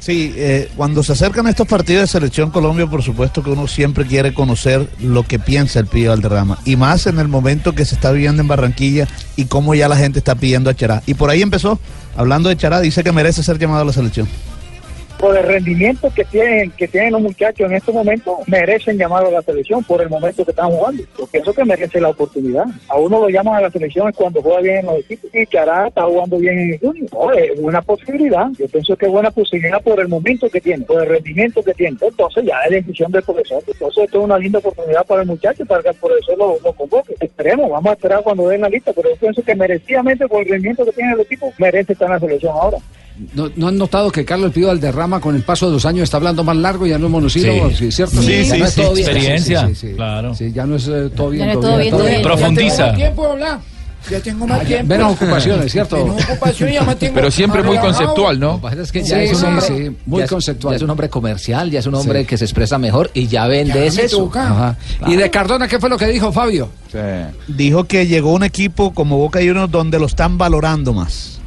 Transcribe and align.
Sí, 0.00 0.32
eh, 0.36 0.70
cuando 0.76 1.02
se 1.02 1.12
acercan 1.12 1.48
estos 1.48 1.66
partidos 1.66 2.02
de 2.02 2.06
selección 2.06 2.50
Colombia, 2.50 2.86
por 2.86 3.02
supuesto 3.02 3.42
que 3.42 3.50
uno 3.50 3.66
siempre 3.66 4.06
quiere 4.06 4.32
conocer 4.32 4.88
lo 5.00 5.24
que 5.24 5.38
piensa 5.38 5.80
el 5.80 5.86
Pío 5.86 6.10
Valderrama. 6.10 6.58
Y 6.64 6.76
más 6.76 7.06
en 7.06 7.18
el 7.18 7.28
momento 7.28 7.74
que 7.74 7.84
se 7.84 7.96
está 7.96 8.12
viviendo 8.12 8.40
en 8.40 8.48
Barranquilla 8.48 9.08
y 9.36 9.46
cómo 9.46 9.74
ya 9.74 9.88
la 9.88 9.96
gente 9.96 10.20
está 10.20 10.36
pidiendo 10.36 10.70
a 10.70 10.74
Chará. 10.74 11.02
Y 11.06 11.14
por 11.14 11.30
ahí 11.30 11.42
empezó, 11.42 11.80
hablando 12.16 12.48
de 12.48 12.56
Chará, 12.56 12.80
dice 12.80 13.02
que 13.02 13.12
merece 13.12 13.42
ser 13.42 13.58
llamado 13.58 13.82
a 13.82 13.86
la 13.86 13.92
selección. 13.92 14.28
Por 15.18 15.36
el 15.36 15.44
rendimiento 15.44 16.10
que 16.14 16.24
tienen 16.24 16.70
que 16.70 16.86
tienen 16.86 17.12
los 17.12 17.22
muchachos 17.22 17.68
en 17.68 17.76
estos 17.76 17.94
momentos 17.94 18.38
merecen 18.46 18.96
llamar 18.96 19.24
a 19.24 19.30
la 19.30 19.42
selección 19.42 19.82
por 19.82 20.00
el 20.00 20.08
momento 20.08 20.44
que 20.44 20.52
están 20.52 20.70
jugando. 20.70 21.02
Yo 21.18 21.26
pienso 21.26 21.52
que 21.52 21.64
merece 21.64 22.00
la 22.00 22.10
oportunidad. 22.10 22.64
A 22.88 22.96
uno 22.96 23.20
lo 23.20 23.28
llaman 23.28 23.56
a 23.56 23.60
la 23.62 23.70
selección 23.70 24.12
cuando 24.12 24.40
juega 24.40 24.60
bien 24.60 24.76
en 24.78 24.86
los 24.86 24.98
equipos 25.00 25.30
y 25.34 25.46
Chará 25.46 25.88
está 25.88 26.04
jugando 26.04 26.38
bien 26.38 26.58
en 26.58 26.72
el 26.72 26.78
junior. 26.78 27.08
No, 27.12 27.32
es 27.32 27.58
una 27.58 27.82
posibilidad. 27.82 28.48
Yo 28.58 28.68
pienso 28.68 28.96
que 28.96 29.06
es 29.06 29.12
buena 29.12 29.30
posibilidad 29.30 29.82
por 29.82 29.98
el 30.00 30.08
momento 30.08 30.48
que 30.48 30.60
tiene, 30.60 30.84
por 30.84 31.02
el 31.02 31.08
rendimiento 31.08 31.62
que 31.62 31.74
tiene. 31.74 31.98
Entonces 32.00 32.44
ya 32.44 32.60
es 32.62 32.70
decisión 32.70 33.10
del 33.10 33.22
profesor. 33.22 33.62
Entonces 33.66 34.04
esto 34.04 34.18
es 34.18 34.24
una 34.24 34.38
linda 34.38 34.60
oportunidad 34.60 35.04
para 35.04 35.22
el 35.22 35.28
muchacho 35.28 35.66
para 35.66 35.82
que 35.82 35.88
el 35.88 35.96
profesor 35.96 36.38
lo, 36.38 36.58
lo 36.62 36.72
convoque. 36.72 37.16
Esperemos, 37.18 37.70
vamos 37.70 37.90
a 37.90 37.94
esperar 37.94 38.22
cuando 38.22 38.48
den 38.48 38.60
la 38.60 38.68
lista, 38.68 38.92
pero 38.92 39.10
yo 39.10 39.16
pienso 39.16 39.42
que 39.42 39.54
merecidamente 39.54 40.28
por 40.28 40.42
el 40.42 40.48
rendimiento 40.48 40.84
que 40.84 40.92
tiene 40.92 41.12
el 41.14 41.20
equipo 41.20 41.52
merece 41.58 41.92
estar 41.92 42.06
en 42.06 42.14
la 42.14 42.20
selección 42.20 42.52
ahora. 42.52 42.78
¿No, 43.34 43.50
no 43.56 43.68
han 43.68 43.76
notado 43.76 44.10
que 44.12 44.24
Carlos 44.24 44.46
El 44.48 44.52
Pío 44.52 44.68
Valderrama 44.68 45.20
con 45.20 45.34
el 45.34 45.42
paso 45.42 45.66
de 45.66 45.72
los 45.72 45.84
años 45.86 46.04
está 46.04 46.18
hablando 46.18 46.44
más 46.44 46.56
largo? 46.56 46.86
Ya 46.86 46.98
no 46.98 47.06
es 47.06 47.12
monosílabo, 47.12 47.70
sí. 47.70 47.90
¿cierto? 47.90 48.22
Sí, 48.22 48.44
Ya 48.44 48.54
sí, 48.54 48.58
no 48.60 48.64
es 48.66 48.72
sí, 48.74 48.80
todo 48.80 48.94
bien. 48.94 49.08
experiencia, 49.08 49.66
Sí, 49.68 49.74
sí, 49.74 49.88
sí. 49.88 49.94
claro. 49.94 50.34
Sí, 50.34 50.52
ya 50.52 50.66
no 50.66 50.76
es 50.76 50.86
eh, 50.88 51.10
todo 51.16 51.30
bien. 51.30 51.46
No 51.48 51.52
todo 51.54 51.62
todo 51.62 51.70
bien, 51.78 51.80
bien, 51.80 51.90
todo 51.90 51.98
todo 52.00 52.08
bien. 52.08 52.20
bien. 52.20 52.22
Profundiza. 52.22 52.94
tiempo 52.94 53.24
de 53.26 53.30
hablar. 53.32 53.60
Ya 54.08 54.20
tengo 54.20 54.46
más 54.46 54.64
tiempo. 54.64 54.86
Menos 54.94 55.12
ocupaciones, 55.14 55.72
¿cierto? 55.72 55.96
Tengo 55.96 56.14
ocupación 56.16 56.68
y 56.70 56.72
ya 56.74 56.94
tengo 56.94 57.14
Pero 57.14 57.30
siempre 57.32 57.62
más 57.62 57.72
muy 57.72 57.78
conceptual, 57.78 58.38
¿no? 58.40 58.46
Lo 58.52 58.56
que 58.56 58.62
pasa 58.62 58.82
es 58.82 58.92
que 58.92 59.02
Sí, 59.02 59.10
ya 59.10 59.22
es 59.22 59.36
un 59.36 59.44
hombre, 59.44 59.66
sí, 59.66 59.96
muy 60.06 60.18
ya 60.20 60.24
es- 60.24 60.30
conceptual. 60.30 60.72
ya 60.72 60.76
es 60.76 60.82
un 60.82 60.90
hombre 60.90 61.08
comercial, 61.10 61.70
ya 61.70 61.80
es 61.80 61.86
un 61.86 61.94
hombre 61.96 62.20
Sí. 62.20 62.26
que 62.26 62.38
se 62.38 62.44
expresa 62.44 62.78
mejor 62.78 63.10
y 63.12 63.26
ya 63.26 63.46
vende 63.48 63.74
Ya 63.74 63.84
es 63.84 63.98
eso. 63.98 64.30
Ajá. 64.32 64.76
¿Y 65.08 65.16
de 65.16 65.28
Cardona 65.30 65.66
qué 65.66 65.80
fue 65.80 65.90
lo 65.90 65.98
que 65.98 66.06
dijo 66.06 66.30
Fabio? 66.32 66.70
Dijo 67.48 67.84
que 67.84 68.06
llegó 68.06 68.32
un 68.32 68.44
equipo 68.44 68.94
como 68.94 69.18
Boca 69.18 69.40
Juniors 69.40 69.70
donde 69.70 69.98
lo 69.98 70.06
están 70.06 70.38
valorando 70.38 70.92
más. 70.94 71.37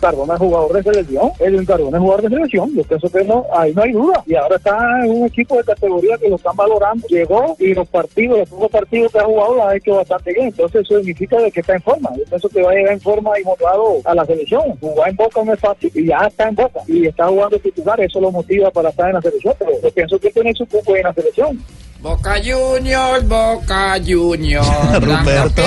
Cardona 0.00 0.34
es 0.34 0.40
jugador 0.40 0.72
de 0.72 0.82
selección, 0.82 1.30
Edwin 1.38 1.64
Cardona 1.64 1.96
es 1.96 2.02
jugador 2.02 2.22
de 2.22 2.36
selección, 2.36 2.74
yo 2.74 2.82
pienso 2.84 3.10
que 3.10 3.24
no, 3.24 3.46
ahí 3.52 3.72
no 3.74 3.82
hay 3.82 3.92
duda, 3.92 4.22
y 4.26 4.34
ahora 4.34 4.56
está 4.56 5.04
en 5.04 5.10
un 5.10 5.26
equipo 5.26 5.56
de 5.56 5.64
categoría 5.64 6.18
que 6.18 6.28
lo 6.28 6.36
están 6.36 6.56
valorando, 6.56 7.06
llegó 7.08 7.56
y 7.58 7.74
los 7.74 7.88
partidos, 7.88 8.38
los 8.38 8.48
pocos 8.48 8.70
partidos 8.70 9.12
que 9.12 9.18
ha 9.18 9.24
jugado 9.24 9.54
lo 9.54 9.66
ha 9.66 9.76
hecho 9.76 9.96
bastante 9.96 10.32
bien, 10.32 10.46
entonces 10.46 10.82
eso 10.82 10.98
significa 10.98 11.38
de 11.38 11.50
que 11.50 11.60
está 11.60 11.74
en 11.74 11.82
forma, 11.82 12.10
yo 12.16 12.24
pienso 12.24 12.48
que 12.48 12.62
va 12.62 12.70
a 12.70 12.74
llegar 12.74 12.92
en 12.92 13.00
forma 13.00 13.38
y 13.40 13.44
motivado 13.44 13.98
a 14.04 14.14
la 14.14 14.24
selección, 14.24 14.76
jugar 14.80 15.10
en 15.10 15.16
Boca 15.16 15.44
no 15.44 15.52
es 15.52 15.60
fácil, 15.60 15.90
y 15.94 16.06
ya 16.06 16.18
está 16.26 16.48
en 16.48 16.54
Boca, 16.54 16.80
y 16.86 17.06
está 17.06 17.28
jugando 17.28 17.58
titular, 17.58 18.00
eso 18.00 18.20
lo 18.20 18.30
motiva 18.30 18.70
para 18.70 18.90
estar 18.90 19.08
en 19.08 19.14
la 19.14 19.22
selección, 19.22 19.54
pero 19.58 19.72
yo 19.82 19.90
pienso 19.90 20.18
que 20.18 20.30
tiene 20.30 20.54
su 20.54 20.66
cupo 20.66 20.96
en 20.96 21.02
la 21.02 21.12
selección. 21.12 21.58
Boca 22.00 22.36
Juniors, 22.42 23.26
Boca 23.26 23.98
Juniors. 24.04 24.66
Ruperto. 25.00 25.62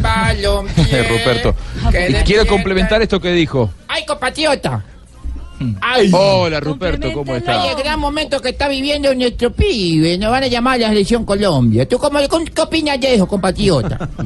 del. 0.00 0.66
Ruperto. 1.08 1.54
Y 2.08 2.14
quiero 2.24 2.46
complementar 2.46 3.02
esto 3.02 3.20
que 3.20 3.32
dijo. 3.32 3.70
Ay, 3.88 4.04
compatriota. 4.06 4.82
Ay. 5.80 6.10
Hola, 6.12 6.58
Ruperto, 6.60 7.12
¿cómo 7.12 7.32
Ay, 7.32 7.38
está? 7.38 7.70
el 7.70 7.76
gran 7.76 8.00
momento 8.00 8.40
que 8.40 8.50
está 8.50 8.68
viviendo 8.68 9.14
nuestro 9.14 9.52
pibe. 9.52 10.16
Nos 10.16 10.30
van 10.30 10.44
a 10.44 10.46
llamar 10.46 10.76
a 10.76 10.78
la 10.78 10.88
selección 10.88 11.24
Colombia. 11.24 11.86
¿Tú 11.86 11.98
cómo, 11.98 12.18
qué 12.18 12.60
opinas 12.60 13.00
de 13.00 13.14
eso, 13.14 13.26
compatriota? 13.26 14.08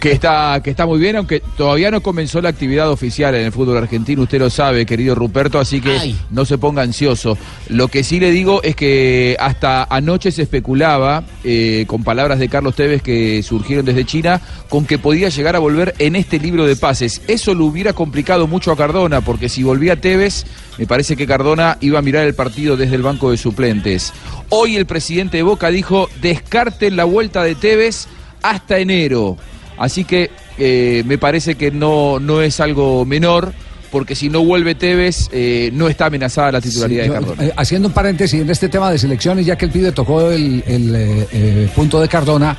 Que 0.00 0.12
está, 0.12 0.60
que 0.62 0.70
está 0.70 0.86
muy 0.86 0.98
bien, 0.98 1.16
aunque 1.16 1.40
todavía 1.56 1.90
no 1.90 2.00
comenzó 2.00 2.40
la 2.40 2.48
actividad 2.48 2.90
oficial 2.90 3.34
en 3.34 3.46
el 3.46 3.52
fútbol 3.52 3.76
argentino, 3.76 4.22
usted 4.22 4.38
lo 4.38 4.50
sabe, 4.50 4.84
querido 4.86 5.14
Ruperto, 5.14 5.58
así 5.58 5.80
que 5.80 5.90
Ay. 5.90 6.16
no 6.30 6.44
se 6.44 6.58
ponga 6.58 6.82
ansioso. 6.82 7.36
Lo 7.68 7.88
que 7.88 8.04
sí 8.04 8.20
le 8.20 8.30
digo 8.30 8.62
es 8.62 8.76
que 8.76 9.36
hasta 9.38 9.84
anoche 9.84 10.30
se 10.30 10.42
especulaba, 10.42 11.24
eh, 11.44 11.84
con 11.86 12.04
palabras 12.04 12.38
de 12.38 12.48
Carlos 12.48 12.74
Tevez 12.74 13.02
que 13.02 13.42
surgieron 13.42 13.84
desde 13.84 14.04
China, 14.04 14.40
con 14.68 14.84
que 14.86 14.98
podía 14.98 15.28
llegar 15.28 15.56
a 15.56 15.60
volver 15.60 15.94
en 15.98 16.16
este 16.16 16.38
libro 16.38 16.66
de 16.66 16.76
pases. 16.76 17.22
Eso 17.28 17.54
lo 17.54 17.66
hubiera 17.66 17.92
complicado 17.92 18.46
mucho 18.46 18.72
a 18.72 18.76
Cardona, 18.76 19.20
porque 19.20 19.48
si 19.48 19.62
volvía 19.62 20.00
Tevez, 20.02 20.44
me 20.76 20.86
parece 20.86 21.16
que 21.16 21.26
Cardona 21.26 21.78
iba 21.80 21.98
a 21.98 22.02
mirar 22.02 22.26
el 22.26 22.34
partido 22.34 22.76
desde 22.76 22.96
el 22.96 23.02
banco 23.02 23.30
de 23.30 23.38
suplentes. 23.38 24.12
Hoy 24.50 24.76
el 24.76 24.84
presidente 24.84 25.38
de 25.38 25.42
Boca 25.44 25.68
dijo, 25.70 26.10
descarten 26.20 26.96
la 26.96 27.04
vuelta 27.04 27.42
de 27.42 27.54
Tevez 27.54 28.06
hasta 28.42 28.78
enero. 28.78 29.38
Así 29.78 30.04
que 30.04 30.30
eh, 30.58 31.02
me 31.06 31.16
parece 31.16 31.54
que 31.54 31.70
no, 31.70 32.20
no 32.20 32.42
es 32.42 32.60
algo 32.60 33.06
menor, 33.06 33.54
porque 33.90 34.14
si 34.14 34.28
no 34.28 34.44
vuelve 34.44 34.74
Tevez, 34.74 35.28
eh, 35.32 35.70
no 35.72 35.88
está 35.88 36.06
amenazada 36.06 36.52
la 36.52 36.60
titularidad 36.60 37.04
Sí, 37.04 37.08
de 37.08 37.14
Cardona. 37.14 37.44
eh, 37.44 37.52
haciendo 37.56 37.88
un 37.88 37.94
paréntesis 37.94 38.40
en 38.40 38.48
este 38.50 38.68
tema 38.68 38.90
de 38.90 38.98
selecciones, 38.98 39.46
ya 39.46 39.56
que 39.56 39.66
el 39.66 39.70
pibe 39.70 39.92
tocó 39.92 40.30
el, 40.30 40.62
el, 40.66 40.94
eh, 40.96 41.68
punto 41.74 42.00
de 42.00 42.08
Cardona. 42.08 42.56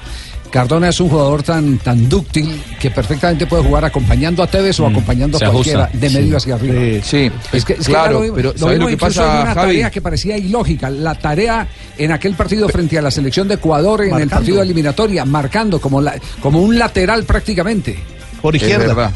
Cardona 0.53 0.89
es 0.89 0.99
un 0.99 1.09
jugador 1.09 1.41
tan, 1.41 1.79
tan 1.79 2.07
dúctil 2.07 2.61
que 2.79 2.91
perfectamente 2.91 3.47
puede 3.47 3.63
jugar 3.63 3.85
acompañando 3.85 4.43
a 4.43 4.45
Tevez 4.47 4.79
o 4.81 4.85
acompañando 4.85 5.37
Mm, 5.37 5.39
se 5.39 5.45
a 5.45 5.49
cualquiera, 5.49 5.83
ajusta. 5.85 5.97
de 5.97 6.09
medio 6.11 6.37
hacia 6.37 6.53
arriba. 6.53 7.03
Sí, 7.03 7.31
Es 7.51 7.65
que, 7.65 7.73
es 7.73 7.87
claro, 7.87 8.23
lo, 8.23 8.35
pero 8.35 8.51
lo 8.51 8.57
¿sabes 8.59 8.77
lo 8.77 8.85
vimos 8.85 8.89
que 8.91 8.97
pasa, 8.97 9.23
en 9.23 9.41
una 9.41 9.53
Javi? 9.55 9.67
tarea 9.73 9.89
que 9.89 10.01
parecía 10.01 10.37
ilógica. 10.37 10.91
La 10.91 11.15
tarea 11.15 11.67
en 11.97 12.11
aquel 12.11 12.35
partido 12.35 12.69
frente 12.69 12.99
a 12.99 13.01
la 13.01 13.09
selección 13.09 13.47
de 13.47 13.55
Ecuador 13.55 14.03
en 14.03 14.15
el 14.19 14.29
partido 14.29 14.57
de 14.57 14.63
eliminatoria, 14.65 15.25
marcando 15.25 15.81
como, 15.81 15.99
la, 15.99 16.13
como 16.39 16.61
un 16.61 16.77
lateral 16.77 17.23
prácticamente. 17.23 17.97
Por 18.39 18.55
Es 18.55 18.61
izquierda. 18.61 19.11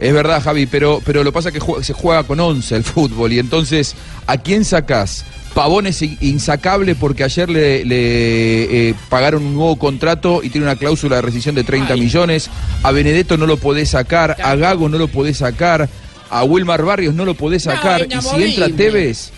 Es 0.00 0.12
verdad, 0.14 0.42
Javi, 0.42 0.64
pero, 0.66 1.02
pero 1.04 1.22
lo 1.22 1.30
pasa 1.32 1.52
que 1.52 1.60
se 1.82 1.92
juega 1.92 2.22
con 2.24 2.40
11 2.40 2.74
el 2.76 2.84
fútbol 2.84 3.32
y 3.34 3.38
entonces, 3.38 3.94
¿a 4.26 4.38
quién 4.38 4.64
sacás? 4.64 5.24
Pavón 5.54 5.86
es 5.86 6.00
in- 6.00 6.16
insacable 6.20 6.94
porque 6.94 7.22
ayer 7.24 7.50
le, 7.50 7.84
le, 7.84 8.88
eh, 8.90 8.94
pagaron 9.10 9.44
un 9.44 9.54
nuevo 9.54 9.76
contrato 9.76 10.40
y 10.42 10.48
tiene 10.48 10.66
una 10.66 10.76
cláusula 10.76 11.16
de 11.16 11.22
rescisión 11.22 11.54
de 11.54 11.64
30 11.64 11.96
millones. 11.96 12.48
A 12.82 12.92
Benedetto 12.92 13.36
no 13.36 13.46
lo 13.46 13.56
podés 13.58 13.90
sacar, 13.90 14.36
a 14.42 14.54
Gago 14.54 14.88
no 14.88 14.96
lo 14.96 15.08
podés 15.08 15.38
sacar, 15.38 15.88
a 16.30 16.44
Wilmar 16.44 16.82
Barrios 16.84 17.14
no 17.14 17.24
lo 17.26 17.34
podés 17.34 17.64
sacar. 17.64 18.00
y 18.18 18.22
si 18.22 18.28
entra. 18.44 18.66
Tevez, 18.76 19.32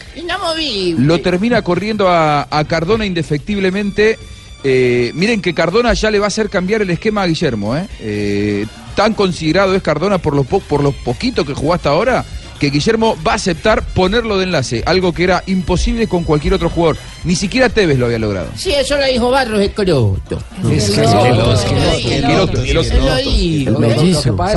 lo 0.98 1.18
termina 1.22 1.62
corriendo 1.62 2.08
a, 2.08 2.46
a 2.50 2.64
Cardona 2.66 3.04
indefectiblemente. 3.06 4.18
Eh, 4.64 5.10
miren 5.14 5.40
que 5.42 5.54
Cardona 5.54 5.92
ya 5.94 6.10
le 6.10 6.20
va 6.20 6.26
a 6.26 6.28
hacer 6.28 6.48
cambiar 6.48 6.82
el 6.82 6.90
esquema 6.90 7.22
a 7.22 7.26
Guillermo. 7.26 7.76
¿eh? 7.76 7.86
Eh, 8.00 8.66
tan 8.94 9.14
considerado 9.14 9.74
es 9.74 9.82
Cardona 9.82 10.18
por 10.18 10.34
lo, 10.34 10.44
po- 10.44 10.60
por 10.60 10.82
lo 10.82 10.92
poquito 10.92 11.44
que 11.44 11.54
jugó 11.54 11.74
hasta 11.74 11.90
ahora 11.90 12.24
que 12.58 12.70
Guillermo 12.70 13.16
va 13.26 13.32
a 13.32 13.34
aceptar 13.34 13.82
ponerlo 13.82 14.38
de 14.38 14.44
enlace, 14.44 14.84
algo 14.86 15.12
que 15.12 15.24
era 15.24 15.42
imposible 15.48 16.06
con 16.06 16.22
cualquier 16.22 16.54
otro 16.54 16.70
jugador. 16.70 16.96
Ni 17.24 17.34
siquiera 17.34 17.68
Tevez 17.68 17.98
lo 17.98 18.06
había 18.06 18.20
logrado. 18.20 18.46
Sí, 18.54 18.70
eso 18.70 18.96
lo 18.96 19.04
dijo 19.04 19.30
Barros 19.32 19.60
Escroto. 19.60 20.38
Esa 20.70 21.02
es 21.02 21.10
que 21.10 21.82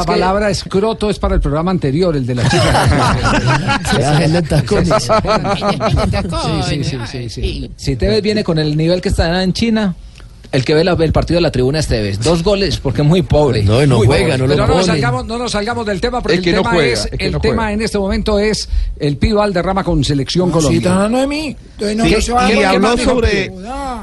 palabra 0.06 0.52
escroto 0.52 1.10
es 1.10 1.18
para 1.18 1.34
el 1.34 1.42
programa 1.42 1.72
anterior, 1.72 2.16
el 2.16 2.28
de 2.28 2.36
la 2.36 2.44
chica. 2.48 3.18
Sí, 6.68 6.84
sí, 6.84 6.84
sí, 6.84 6.98
sí, 7.12 7.30
sí. 7.30 7.72
Si 7.76 7.96
Tevez 7.96 8.22
viene 8.22 8.44
con 8.44 8.60
el 8.60 8.76
nivel 8.78 9.02
que 9.02 9.10
está 9.10 9.42
en 9.44 9.54
China, 9.54 9.96
el 10.56 10.66
que 10.66 10.74
ve 10.74 10.84
la- 10.84 10.94
el 11.00 11.12
partido 11.12 11.38
de 11.38 11.42
la 11.42 11.52
tribuna 11.52 11.80
es 11.80 11.88
Tevez. 11.88 12.20
Dos 12.20 12.44
goles 12.44 12.78
porque 12.78 13.02
es 13.02 13.08
muy 13.08 13.22
pobre. 13.22 13.64
No, 13.64 13.86
no 13.86 13.98
Muy 13.98 14.08
juega, 14.08 14.26
pobre. 14.26 14.38
no 14.38 14.48
lo 14.48 14.54
Pero 14.54 14.68
no 14.68 14.76
nos, 14.78 14.86
salgamos, 14.86 15.26
no 15.26 15.38
nos 15.38 15.52
salgamos 15.52 15.86
del 15.86 16.02
tema, 16.02 16.22
porque 16.22 16.36
Es 16.38 16.42
que 16.42 16.50
el 16.52 16.56
no 16.56 16.62
tema, 16.64 16.74
juega, 16.74 16.94
es, 16.94 17.06
es 17.12 17.18
que 17.18 17.26
el 17.26 17.32
no 17.34 17.40
tema 17.40 17.56
juega. 17.56 17.72
en 17.74 17.82
este 17.82 17.98
momento 18.00 18.40
es 18.40 18.70
el 19.00 19.18
Pío 19.18 19.36
Valderrama 19.38 19.84
con 19.84 20.04
Selección 20.04 20.48
Sí, 20.50 20.54
Colombia. 20.54 21.08
no 21.10 21.28
Sí, 21.30 21.96
no 21.96 22.22
se 22.22 22.32
va 22.34 22.46
a 22.48 22.54
y 22.54 22.64
habló 22.64 22.98
sobre 22.98 23.52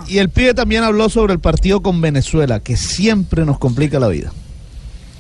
y 0.08 0.18
el 0.18 0.28
pibe 0.28 0.54
también 0.54 0.84
habló 0.84 1.08
sobre 1.08 1.32
el 1.32 1.40
partido 1.40 1.82
con 1.82 2.00
Venezuela, 2.00 2.60
que 2.60 2.76
siempre 2.76 3.44
nos 3.44 3.58
complica 3.58 3.98
la 3.98 4.08
vida. 4.08 4.32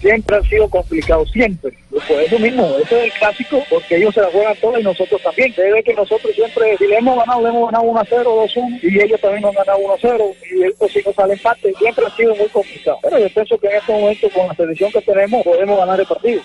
Siempre 0.02 0.36
han 0.36 0.44
sido 0.44 0.68
complicados, 0.68 1.30
siempre. 1.30 1.72
Por 1.90 2.20
eso 2.20 2.38
mismo, 2.38 2.76
eso 2.84 2.96
es 2.96 3.04
el 3.04 3.12
clásico, 3.12 3.64
porque 3.70 3.96
ellos 3.96 4.12
se 4.12 4.20
la 4.20 4.26
juegan 4.26 4.56
todas 4.60 4.80
y 4.80 4.84
nosotros 4.84 5.22
también. 5.22 5.54
Debe 5.56 5.82
que 5.82 5.94
nosotros 5.94 6.34
siempre, 6.34 6.76
si 6.76 6.86
le 6.86 6.96
hemos 6.96 7.16
ganado, 7.16 7.42
le 7.42 7.48
hemos 7.48 7.70
ganado 7.70 7.84
1 7.84 8.00
a 8.00 8.04
0, 8.08 8.22
2 8.24 8.56
1, 8.56 8.78
y 8.82 9.00
ellos 9.00 9.20
también 9.20 9.42
nos 9.42 9.56
han 9.56 9.64
ganado 9.64 9.78
1 9.78 9.94
a 9.94 9.98
0, 10.00 10.24
y 10.50 10.62
esto 10.64 10.88
si 10.88 11.02
nos 11.02 11.14
sale 11.14 11.32
empate, 11.34 11.72
siempre 11.78 12.04
ha 12.04 12.16
sido 12.16 12.34
muy 12.34 12.48
complicado. 12.48 12.98
Pero 13.02 13.18
yo 13.18 13.28
pienso 13.30 13.58
que 13.58 13.66
en 13.68 13.76
este 13.76 13.92
momento, 13.92 14.30
con 14.30 14.48
la 14.48 14.54
selección 14.54 14.92
que 14.92 15.00
tenemos, 15.00 15.44
podemos 15.44 15.78
ganar 15.78 16.00
el 16.00 16.06
partido. 16.06 16.42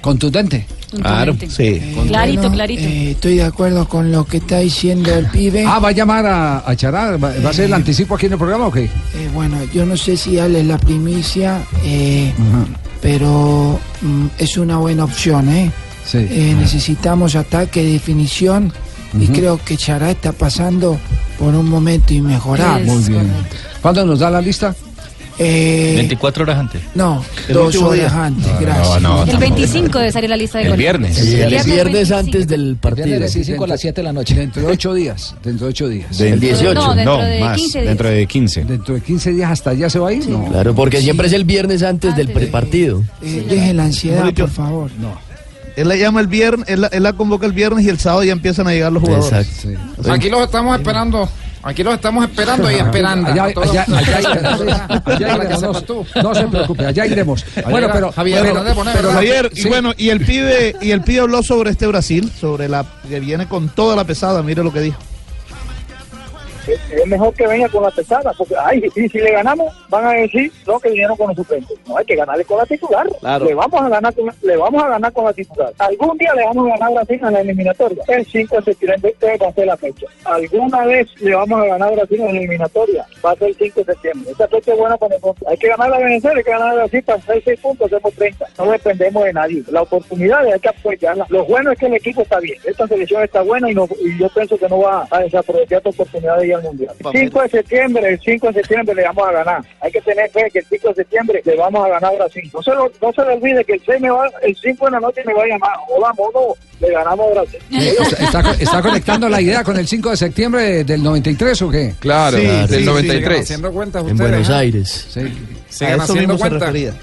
Contundente. 0.00 0.66
Claro, 1.00 1.34
sí. 1.48 1.80
Clarito, 2.06 2.50
clarito. 2.50 2.82
Eh, 2.82 3.12
estoy 3.12 3.36
de 3.36 3.44
acuerdo 3.44 3.88
con 3.88 4.12
lo 4.12 4.24
que 4.24 4.38
está 4.38 4.58
diciendo 4.58 5.14
el 5.14 5.26
pibe. 5.26 5.64
Ah, 5.66 5.78
va 5.78 5.88
a 5.88 5.92
llamar 5.92 6.26
a, 6.26 6.68
a 6.68 6.76
Chará. 6.76 7.16
¿Va, 7.16 7.32
va 7.44 7.50
a 7.50 7.52
ser 7.52 7.66
el 7.66 7.72
anticipo 7.72 8.14
aquí 8.14 8.26
en 8.26 8.32
el 8.32 8.38
programa 8.38 8.66
o 8.66 8.70
qué? 8.72 8.84
Eh, 8.84 8.90
bueno, 9.32 9.56
yo 9.72 9.86
no 9.86 9.96
sé 9.96 10.16
si 10.16 10.36
darles 10.36 10.66
la 10.66 10.78
primicia, 10.78 11.62
eh, 11.84 12.32
pero 13.00 13.78
mm, 14.02 14.26
es 14.38 14.56
una 14.58 14.76
buena 14.78 15.04
opción, 15.04 15.48
¿eh? 15.48 15.70
Sí. 16.04 16.18
Eh, 16.18 16.54
necesitamos 16.58 17.36
ataque, 17.36 17.82
definición, 17.84 18.72
y 19.18 19.26
creo 19.26 19.60
que 19.62 19.76
Chará 19.76 20.10
está 20.10 20.32
pasando 20.32 20.98
por 21.38 21.54
un 21.54 21.68
momento 21.68 22.14
inmejorable. 22.14 22.84
Muy 22.86 23.02
bien. 23.04 23.30
¿Cuándo 23.80 24.04
nos 24.06 24.18
da 24.20 24.30
la 24.30 24.40
lista? 24.40 24.74
Eh, 25.38 25.94
24 25.96 26.42
horas 26.44 26.58
antes. 26.58 26.82
no, 26.94 27.24
El 27.48 27.54
dos 27.54 27.74
horas 27.76 27.94
día. 28.12 28.24
antes, 28.24 28.46
No, 28.46 28.60
gracias. 28.60 29.02
no, 29.02 29.24
El 29.24 29.36
25 29.38 29.98
debe 29.98 30.12
salir 30.12 30.30
la 30.30 30.36
lista 30.36 30.58
de 30.58 30.64
El 30.64 30.70
goles. 30.70 30.78
viernes. 30.78 31.18
El 31.18 31.26
El 31.28 31.34
viernes, 31.48 31.66
viernes 31.66 32.08
25. 32.10 32.46
del 32.50 32.76
partido. 32.76 33.06
Viernes 33.06 33.34
25 33.34 33.64
a 33.64 33.66
las 33.66 33.80
7 33.80 34.00
de 34.00 34.02
la 34.04 34.12
noche. 34.12 34.34
Dentro 34.34 34.62
de 34.62 34.68
ocho 34.68 34.94
días. 34.94 35.34
Dentro 35.42 35.66
de 35.66 35.70
ocho 35.70 35.88
días. 35.88 36.20
El 36.20 36.38
18. 36.40 36.74
No, 36.74 36.94
dentro 36.94 37.16
No, 37.18 37.24
de 37.24 37.40
más, 37.40 37.56
15 37.56 37.78
días. 37.80 37.88
dentro 37.88 38.08
de 38.08 38.26
15. 38.26 38.64
Dentro 38.64 38.94
de 38.94 39.00
15 39.00 39.32
días 39.32 39.50
hasta 39.50 39.70
allá 39.70 39.88
se 39.90 39.98
va 39.98 40.08
a 40.10 40.12
ir. 40.12 40.28
No. 40.28 40.44
Claro, 40.46 40.74
porque 40.74 41.00
siempre 41.00 41.26
es 41.26 41.32
el 41.32 41.44
viernes 41.44 41.82
antes 41.82 42.14
del 42.14 42.28
prepartido. 42.28 43.02
Eh, 43.22 43.46
dejen 43.48 43.76
la 43.78 43.84
ansiedad, 43.84 44.32
por 44.34 44.50
favor. 44.50 44.90
No. 45.00 45.18
Él 45.74 45.88
la 45.88 45.96
llama 45.96 46.20
el 46.20 46.26
viernes, 46.26 46.68
él 46.68 46.82
la, 46.82 46.88
él 46.88 47.02
la 47.02 47.14
convoca 47.14 47.46
el 47.46 47.52
viernes 47.52 47.86
y 47.86 47.88
el 47.88 47.98
sábado 47.98 48.22
ya 48.24 48.32
empiezan 48.32 48.66
a 48.68 48.72
llegar 48.72 48.92
los 48.92 49.02
jugadores. 49.02 49.48
Aquí 50.10 50.28
los 50.28 50.42
estamos 50.42 50.76
esperando. 50.78 51.26
Aquí 51.64 51.82
los 51.84 51.94
estamos 51.94 52.24
esperando 52.24 52.70
y 52.70 52.74
esperando. 52.74 53.28
Allá, 53.30 53.44
allá, 53.44 53.86
allá 55.04 55.36
iremos, 55.44 55.62
no, 55.62 55.82
tú. 55.82 56.06
no 56.22 56.34
se 56.34 56.44
preocupe, 56.48 56.86
allá 56.86 57.06
iremos. 57.06 57.44
Bueno, 57.70 57.88
pero, 57.92 58.10
Javier, 58.12 58.42
pero- 58.42 58.54
¿dónde 58.54 58.74
ponemos? 58.74 59.00
pero- 59.00 59.12
Javier, 59.12 59.50
y 59.54 59.62
sí. 59.62 59.68
bueno, 59.68 59.92
y 59.96 60.10
el 60.10 60.24
pibe, 60.24 60.74
y 60.80 60.90
el 60.90 61.02
pibe 61.02 61.20
habló 61.20 61.42
sobre 61.42 61.70
este 61.70 61.86
Brasil, 61.86 62.30
sobre 62.38 62.68
la 62.68 62.84
que 63.08 63.20
viene 63.20 63.46
con 63.46 63.68
toda 63.68 63.94
la 63.94 64.04
pesada, 64.04 64.42
mire 64.42 64.64
lo 64.64 64.72
que 64.72 64.80
dijo. 64.80 64.98
Es, 66.66 67.06
mejor 67.06 67.34
que 67.34 67.46
venga 67.46 67.68
con 67.68 67.82
la 67.82 67.90
pesada, 67.90 68.32
porque 68.36 68.54
ay, 68.58 68.82
y 68.94 69.08
si 69.08 69.18
le 69.18 69.32
ganamos, 69.32 69.72
van 69.88 70.06
a 70.06 70.12
decir 70.12 70.52
no 70.66 70.78
que 70.78 70.90
vinieron 70.90 71.16
con 71.16 71.28
los 71.28 71.36
suplentes. 71.36 71.76
No, 71.86 71.96
hay 71.96 72.04
que 72.04 72.16
ganarle 72.16 72.44
con 72.44 72.58
la 72.58 72.66
titular. 72.66 73.06
Claro. 73.20 73.44
Le 73.44 73.54
vamos 73.54 73.82
a 73.82 73.88
ganar 73.88 74.14
con, 74.14 74.30
le 74.42 74.56
vamos 74.56 74.82
a 74.82 74.88
ganar 74.88 75.12
con 75.12 75.24
la 75.24 75.32
titular. 75.32 75.72
Algún 75.78 76.18
día 76.18 76.34
le 76.34 76.44
vamos 76.44 76.66
a 76.66 76.70
ganar 76.70 76.90
a 76.90 76.94
Brasil 76.94 77.20
en 77.22 77.32
la 77.32 77.40
eliminatoria. 77.40 78.04
El 78.08 78.26
5 78.26 78.56
de 78.56 78.62
septiembre 78.62 79.14
va 79.22 79.48
a 79.48 79.52
ser 79.52 79.66
la 79.66 79.76
fecha. 79.76 80.06
Alguna 80.24 80.84
vez 80.86 81.08
le 81.20 81.34
vamos 81.34 81.62
a 81.62 81.66
ganar 81.66 81.88
a 81.88 81.96
Brasil 81.96 82.20
en 82.20 82.26
la 82.26 82.38
eliminatoria. 82.38 83.06
Va 83.24 83.32
a 83.32 83.36
ser 83.36 83.48
el 83.48 83.56
5 83.56 83.80
de 83.80 83.92
septiembre. 83.92 84.32
Esa 84.32 84.48
fecha 84.48 84.72
es 84.72 84.78
buena 84.78 84.96
para 84.96 85.14
nosotros. 85.14 85.48
Hay 85.48 85.56
que 85.56 85.68
ganar 85.68 85.92
a 85.92 85.98
Venezuela, 85.98 86.38
hay 86.38 86.44
que 86.44 86.50
ganar 86.50 86.70
a 86.70 86.74
Brasil 86.74 87.02
para 87.02 87.20
6, 87.22 87.42
6 87.44 87.60
puntos, 87.60 87.92
hacemos 87.92 88.14
30. 88.14 88.46
No 88.58 88.70
dependemos 88.70 89.24
de 89.24 89.32
nadie. 89.32 89.62
La 89.70 89.82
oportunidad 89.82 90.46
hay 90.46 90.60
que 90.60 90.68
apoyarla. 90.68 91.26
Lo 91.28 91.44
bueno 91.44 91.72
es 91.72 91.78
que 91.78 91.86
el 91.86 91.94
equipo 91.94 92.22
está 92.22 92.38
bien. 92.40 92.58
Esta 92.64 92.86
selección 92.86 93.22
está 93.22 93.42
buena 93.42 93.70
y, 93.70 93.74
no, 93.74 93.88
y 94.00 94.18
yo 94.18 94.28
pienso 94.28 94.56
que 94.56 94.68
no 94.68 94.80
va 94.80 95.06
a 95.10 95.20
desaprovechar 95.20 95.78
esta 95.78 95.90
oportunidad 95.90 96.38
de 96.38 96.51
Mundial. 96.60 96.94
5 97.12 97.42
de 97.42 97.48
septiembre, 97.48 98.08
el 98.08 98.20
5 98.20 98.46
de 98.48 98.52
septiembre 98.54 98.94
le 98.94 99.02
vamos 99.04 99.26
a 99.28 99.32
ganar. 99.32 99.62
Hay 99.80 99.90
que 99.92 100.00
tener 100.00 100.30
fe 100.30 100.48
que 100.52 100.58
el 100.58 100.66
5 100.66 100.88
de 100.88 100.94
septiembre 100.96 101.42
le 101.44 101.56
vamos 101.56 101.84
a 101.86 101.88
ganar 101.88 102.12
a 102.12 102.16
Brasil. 102.16 102.50
No 102.52 102.62
se, 102.62 102.70
lo, 102.72 102.90
no 103.00 103.12
se 103.12 103.22
le 103.24 103.32
olvide 103.34 103.64
que 103.64 103.72
el 103.74 103.82
6 103.86 104.00
me 104.00 104.10
va, 104.10 104.28
el 104.42 104.56
5 104.56 104.84
de 104.84 104.90
la 104.90 105.00
noche 105.00 105.22
me 105.24 105.34
va 105.34 105.42
a 105.44 105.46
llamar. 105.46 105.70
O 105.88 106.00
vamos, 106.00 106.28
no, 106.34 106.86
le 106.86 106.92
ganamos 106.92 107.26
a 107.30 107.34
Brasil. 107.40 107.58
Eh, 107.72 107.94
¿Está, 108.00 108.24
está- 108.40 108.54
está 108.58 108.82
conectando 108.82 109.28
la 109.28 109.40
idea 109.40 109.62
con 109.64 109.76
el 109.78 109.86
5 109.86 110.10
de 110.10 110.16
septiembre 110.16 110.84
del 110.84 111.02
93 111.02 111.62
o 111.62 111.70
qué? 111.70 111.94
Claro, 112.00 112.36
Sí, 112.38 112.46
del 112.46 112.68
sí, 112.68 112.78
sí, 112.80 112.84
93. 112.84 113.40
Haciendo 113.40 113.72
cuentas 113.72 114.02
En 114.04 114.12
ustedes, 114.12 114.30
Buenos 114.30 114.50
¿ah? 114.50 114.58
Aires. 114.58 115.16
A 115.16 115.94
eso 115.94 116.06
se 116.14 116.26
cuentas. 116.26 116.50
refería. 116.52 116.94